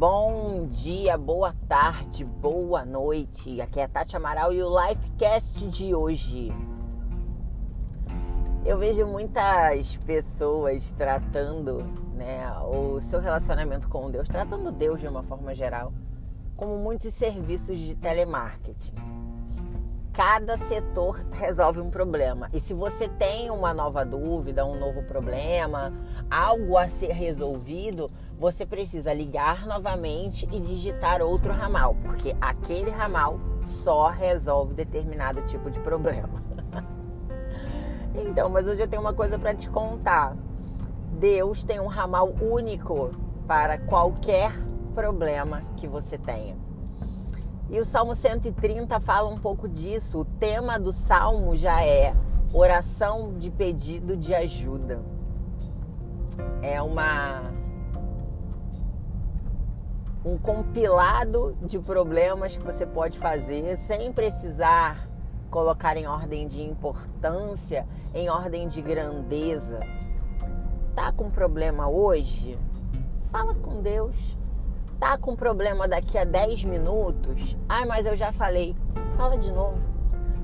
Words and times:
Bom 0.00 0.66
dia, 0.66 1.18
boa 1.18 1.54
tarde, 1.68 2.24
boa 2.24 2.86
noite. 2.86 3.60
Aqui 3.60 3.80
é 3.80 3.84
a 3.84 3.88
Tati 3.88 4.16
Amaral 4.16 4.50
e 4.50 4.62
o 4.62 4.70
Lifecast 4.70 5.68
de 5.68 5.94
hoje. 5.94 6.50
Eu 8.64 8.78
vejo 8.78 9.06
muitas 9.06 9.98
pessoas 9.98 10.90
tratando 10.92 11.82
né, 12.14 12.50
o 12.62 12.98
seu 13.02 13.20
relacionamento 13.20 13.90
com 13.90 14.10
Deus, 14.10 14.26
tratando 14.26 14.72
Deus 14.72 14.98
de 14.98 15.06
uma 15.06 15.22
forma 15.22 15.54
geral, 15.54 15.92
como 16.56 16.78
muitos 16.78 17.12
serviços 17.12 17.78
de 17.78 17.94
telemarketing 17.94 18.94
cada 20.12 20.58
setor 20.58 21.24
resolve 21.32 21.80
um 21.80 21.90
problema. 21.90 22.48
E 22.52 22.60
se 22.60 22.74
você 22.74 23.08
tem 23.08 23.50
uma 23.50 23.72
nova 23.72 24.04
dúvida, 24.04 24.66
um 24.66 24.78
novo 24.78 25.02
problema, 25.02 25.92
algo 26.30 26.76
a 26.76 26.88
ser 26.88 27.12
resolvido, 27.12 28.10
você 28.38 28.66
precisa 28.66 29.12
ligar 29.12 29.66
novamente 29.66 30.48
e 30.50 30.60
digitar 30.60 31.22
outro 31.22 31.52
ramal, 31.52 31.96
porque 32.02 32.36
aquele 32.40 32.90
ramal 32.90 33.38
só 33.66 34.08
resolve 34.08 34.74
determinado 34.74 35.42
tipo 35.42 35.70
de 35.70 35.78
problema. 35.80 36.42
então, 38.14 38.48
mas 38.48 38.66
hoje 38.66 38.82
eu 38.82 38.88
tenho 38.88 39.02
uma 39.02 39.14
coisa 39.14 39.38
para 39.38 39.54
te 39.54 39.68
contar. 39.68 40.36
Deus 41.18 41.62
tem 41.62 41.78
um 41.78 41.86
ramal 41.86 42.34
único 42.40 43.10
para 43.46 43.78
qualquer 43.78 44.52
problema 44.94 45.62
que 45.76 45.86
você 45.86 46.18
tenha. 46.18 46.69
E 47.70 47.78
o 47.78 47.84
Salmo 47.84 48.16
130 48.16 48.98
fala 48.98 49.28
um 49.28 49.38
pouco 49.38 49.68
disso. 49.68 50.22
O 50.22 50.24
tema 50.24 50.76
do 50.76 50.92
salmo 50.92 51.54
já 51.54 51.84
é 51.84 52.12
oração 52.52 53.34
de 53.38 53.48
pedido 53.48 54.16
de 54.16 54.34
ajuda. 54.34 55.00
É 56.60 56.82
uma 56.82 57.52
um 60.24 60.36
compilado 60.36 61.56
de 61.62 61.78
problemas 61.78 62.56
que 62.56 62.64
você 62.64 62.84
pode 62.84 63.16
fazer 63.18 63.78
sem 63.86 64.12
precisar 64.12 65.08
colocar 65.48 65.96
em 65.96 66.06
ordem 66.06 66.46
de 66.46 66.62
importância, 66.62 67.86
em 68.12 68.28
ordem 68.28 68.66
de 68.66 68.82
grandeza. 68.82 69.78
Tá 70.94 71.12
com 71.12 71.30
problema 71.30 71.88
hoje? 71.88 72.58
Fala 73.30 73.54
com 73.54 73.80
Deus 73.80 74.39
Tá 75.00 75.16
com 75.16 75.34
problema 75.34 75.88
daqui 75.88 76.18
a 76.18 76.24
10 76.24 76.64
minutos? 76.64 77.56
Ai, 77.66 77.86
mas 77.86 78.04
eu 78.04 78.14
já 78.14 78.30
falei. 78.32 78.76
Fala 79.16 79.38
de 79.38 79.50
novo. 79.50 79.88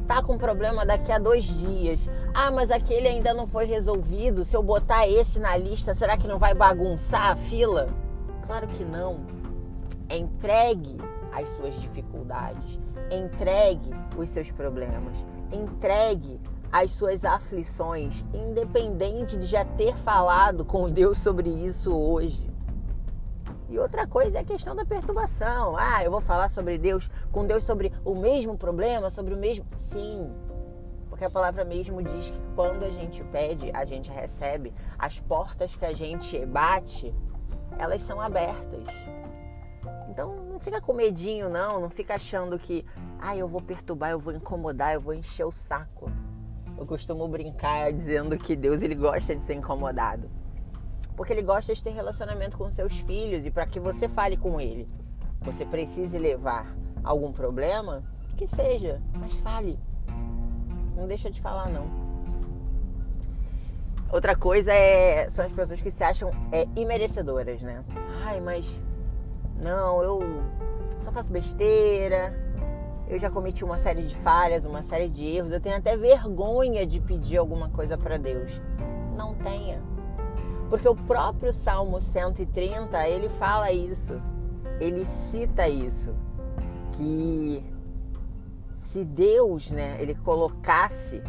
Tá 0.08 0.22
com 0.22 0.38
problema 0.38 0.86
daqui 0.86 1.12
a 1.12 1.18
dois 1.18 1.44
dias? 1.44 2.08
Ah, 2.32 2.50
mas 2.50 2.70
aquele 2.70 3.06
ainda 3.06 3.34
não 3.34 3.46
foi 3.46 3.66
resolvido. 3.66 4.46
Se 4.46 4.56
eu 4.56 4.62
botar 4.62 5.06
esse 5.06 5.38
na 5.38 5.54
lista, 5.58 5.94
será 5.94 6.16
que 6.16 6.26
não 6.26 6.38
vai 6.38 6.54
bagunçar 6.54 7.32
a 7.32 7.36
fila? 7.36 7.90
Claro 8.46 8.66
que 8.68 8.82
não. 8.82 9.20
Entregue 10.08 10.96
as 11.32 11.50
suas 11.50 11.74
dificuldades. 11.74 12.78
Entregue 13.10 13.90
os 14.16 14.30
seus 14.30 14.50
problemas. 14.50 15.26
Entregue 15.52 16.40
as 16.72 16.92
suas 16.92 17.26
aflições, 17.26 18.24
independente 18.32 19.36
de 19.36 19.44
já 19.44 19.66
ter 19.66 19.94
falado 19.98 20.64
com 20.64 20.88
Deus 20.88 21.18
sobre 21.18 21.50
isso 21.50 21.94
hoje. 21.94 22.55
E 23.68 23.78
outra 23.78 24.06
coisa 24.06 24.38
é 24.38 24.40
a 24.40 24.44
questão 24.44 24.76
da 24.76 24.84
perturbação. 24.84 25.76
Ah, 25.76 26.04
eu 26.04 26.10
vou 26.10 26.20
falar 26.20 26.48
sobre 26.48 26.78
Deus, 26.78 27.10
com 27.32 27.44
Deus 27.44 27.64
sobre 27.64 27.92
o 28.04 28.14
mesmo 28.14 28.56
problema, 28.56 29.10
sobre 29.10 29.34
o 29.34 29.36
mesmo. 29.36 29.66
Sim, 29.76 30.32
porque 31.08 31.24
a 31.24 31.30
palavra 31.30 31.64
mesmo 31.64 32.00
diz 32.00 32.30
que 32.30 32.40
quando 32.54 32.84
a 32.84 32.90
gente 32.90 33.24
pede, 33.24 33.70
a 33.72 33.84
gente 33.84 34.10
recebe. 34.10 34.72
As 34.96 35.18
portas 35.18 35.74
que 35.74 35.84
a 35.84 35.92
gente 35.92 36.46
bate, 36.46 37.12
elas 37.76 38.02
são 38.02 38.20
abertas. 38.20 38.84
Então 40.08 40.36
não 40.36 40.60
fica 40.60 40.80
com 40.80 40.92
medinho, 40.92 41.48
não. 41.48 41.80
Não 41.80 41.90
fica 41.90 42.14
achando 42.14 42.58
que, 42.58 42.84
ah, 43.18 43.36
eu 43.36 43.48
vou 43.48 43.60
perturbar, 43.60 44.10
eu 44.10 44.20
vou 44.20 44.32
incomodar, 44.32 44.94
eu 44.94 45.00
vou 45.00 45.12
encher 45.12 45.44
o 45.44 45.50
saco. 45.50 46.08
Eu 46.78 46.86
costumo 46.86 47.26
brincar 47.26 47.92
dizendo 47.92 48.36
que 48.36 48.54
Deus 48.54 48.80
ele 48.80 48.94
gosta 48.94 49.34
de 49.34 49.42
ser 49.42 49.54
incomodado 49.54 50.30
porque 51.16 51.32
ele 51.32 51.42
gosta 51.42 51.74
de 51.74 51.82
ter 51.82 51.90
relacionamento 51.90 52.58
com 52.58 52.70
seus 52.70 52.98
filhos 53.00 53.46
e 53.46 53.50
para 53.50 53.66
que 53.66 53.80
você 53.80 54.06
fale 54.06 54.36
com 54.36 54.60
ele, 54.60 54.86
você 55.40 55.64
precise 55.64 56.18
levar 56.18 56.76
algum 57.02 57.32
problema, 57.32 58.02
que 58.36 58.46
seja, 58.46 59.00
mas 59.18 59.34
fale. 59.36 59.78
Não 60.94 61.06
deixa 61.06 61.30
de 61.30 61.40
falar 61.40 61.70
não. 61.70 61.86
Outra 64.12 64.36
coisa 64.36 64.72
é 64.72 65.28
são 65.30 65.44
as 65.44 65.52
pessoas 65.52 65.80
que 65.80 65.90
se 65.90 66.04
acham 66.04 66.30
é, 66.52 66.68
imerecedoras, 66.76 67.60
né? 67.62 67.82
Ai, 68.24 68.40
mas 68.40 68.80
não, 69.60 70.02
eu 70.02 70.20
só 71.00 71.10
faço 71.10 71.32
besteira. 71.32 72.34
Eu 73.08 73.18
já 73.18 73.30
cometi 73.30 73.64
uma 73.64 73.78
série 73.78 74.02
de 74.02 74.14
falhas, 74.16 74.64
uma 74.64 74.82
série 74.82 75.08
de 75.08 75.24
erros. 75.24 75.52
Eu 75.52 75.60
tenho 75.60 75.76
até 75.76 75.96
vergonha 75.96 76.84
de 76.84 77.00
pedir 77.00 77.36
alguma 77.36 77.68
coisa 77.68 77.96
para 77.96 78.16
Deus. 78.16 78.60
Não 79.16 79.34
tenha 79.34 79.80
porque 80.68 80.88
o 80.88 80.94
próprio 80.94 81.52
Salmo 81.52 82.00
130, 82.00 83.08
ele 83.08 83.28
fala 83.28 83.70
isso. 83.70 84.20
Ele 84.80 85.04
cita 85.04 85.68
isso. 85.68 86.14
Que 86.92 87.64
se 88.90 89.04
Deus, 89.04 89.70
né, 89.70 89.96
ele 90.00 90.14
colocasse 90.14 91.22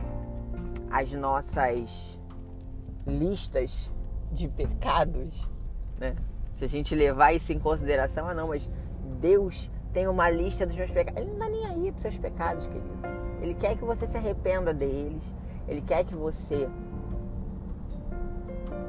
as 0.90 1.12
nossas 1.12 2.20
listas 3.06 3.92
de 4.31 4.48
pecados, 4.48 5.50
né? 6.00 6.16
Se 6.56 6.66
a 6.66 6.68
gente 6.68 6.96
levar 6.96 7.34
isso 7.34 7.54
em 7.54 7.59
consideração, 7.59 8.28
ah 8.28 8.34
não, 8.34 8.48
mas 8.48 8.69
Deus 9.19 9.69
tem 9.94 10.08
uma 10.08 10.30
lista 10.30 10.66
dos 10.66 10.75
meus 10.75 10.92
pecados. 10.92 11.22
Ele 11.22 11.31
não 11.31 11.46
está 11.46 11.50
nem 11.50 11.66
aí 11.66 11.92
para 11.92 11.98
os 11.98 12.02
seus 12.02 12.18
pecados, 12.18 12.68
querido. 12.68 12.98
Ele 13.42 13.54
quer 13.54 13.75
que 13.78 13.86
você 13.86 14.08
se 14.08 14.18
arrependa 14.18 14.74
deles. 14.74 15.31
Ele 15.68 15.81
quer 15.81 16.04
que 16.04 16.16
você 16.16 16.68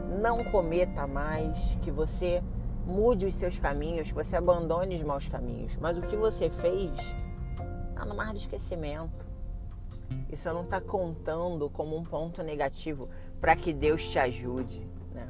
não 0.08 0.42
cometa 0.44 1.06
mais, 1.06 1.76
que 1.82 1.90
você 1.90 2.42
mude 2.86 3.26
os 3.26 3.34
seus 3.34 3.58
caminhos, 3.58 4.08
que 4.08 4.14
você 4.14 4.36
abandone 4.36 4.96
os 4.96 5.02
maus 5.02 5.28
caminhos. 5.28 5.76
Mas 5.76 5.98
o 5.98 6.02
que 6.02 6.16
você 6.16 6.48
fez 6.48 6.90
está 7.90 8.04
no 8.04 8.14
mar 8.14 8.32
de 8.32 8.38
esquecimento. 8.38 9.26
Isso 10.30 10.50
não 10.52 10.62
está 10.62 10.80
contando 10.80 11.68
como 11.68 11.96
um 11.96 12.02
ponto 12.02 12.42
negativo 12.42 13.08
para 13.40 13.54
que 13.54 13.72
Deus 13.72 14.02
te 14.08 14.18
ajude. 14.18 14.88
Né? 15.12 15.28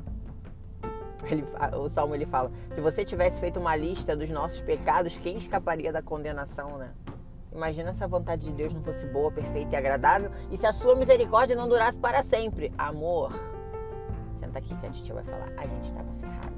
Ele, 1.25 1.45
o 1.77 1.89
Salmo 1.89 2.15
ele 2.15 2.27
fala: 2.27 2.53
se 2.73 2.81
você 2.81 3.05
tivesse 3.05 3.41
feito 3.41 3.59
uma 3.59 3.75
lista 3.75 4.15
dos 4.15 4.31
nossos 4.31 4.61
pecados, 4.61 5.17
quem 5.19 5.37
escaparia 5.39 5.93
da 5.93 6.01
condenação, 6.01 6.79
né? 6.79 6.93
Imagina 7.51 7.93
se 7.93 8.05
a 8.05 8.07
vontade 8.07 8.45
de 8.45 8.53
Deus 8.53 8.73
não 8.73 8.83
fosse 8.83 9.05
boa, 9.07 9.33
perfeita 9.33 9.75
e 9.75 9.77
agradável 9.77 10.31
e 10.51 10.57
se 10.57 10.67
a 10.67 10.73
sua 10.73 10.95
misericórdia 10.95 11.57
não 11.57 11.69
durasse 11.69 11.99
para 11.99 12.23
sempre. 12.23 12.73
Amor, 12.79 13.33
senta 14.49 14.59
aqui 14.59 14.75
que 14.75 14.87
a 14.87 14.91
gente 14.91 15.13
vai 15.13 15.23
falar. 15.23 15.53
A 15.57 15.67
gente 15.67 15.85
estava 15.85 16.13
ferrado. 16.15 16.55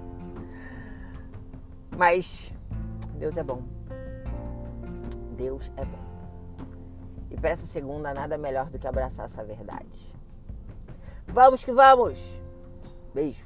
Mas 1.96 2.54
Deus 3.14 3.36
é 3.36 3.42
bom. 3.42 3.62
Deus 5.36 5.70
é 5.76 5.84
bom. 5.84 6.06
E 7.30 7.36
para 7.36 7.50
essa 7.50 7.66
segunda, 7.66 8.14
nada 8.14 8.38
melhor 8.38 8.70
do 8.70 8.78
que 8.78 8.86
abraçar 8.86 9.26
essa 9.26 9.44
verdade. 9.44 10.14
Vamos 11.26 11.64
que 11.64 11.72
vamos! 11.72 12.40
Beijo! 13.12 13.44